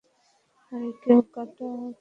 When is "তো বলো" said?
1.57-1.87